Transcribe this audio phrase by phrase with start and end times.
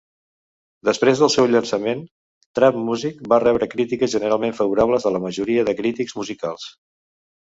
[0.87, 1.99] Després del seu llançament,
[2.59, 6.65] "Trap Muzik" va rebre crítiques generalment favorables de la majoria de crítics musicals.